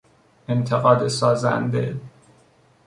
انتقاد 0.47 1.07
سازنده 1.07 1.99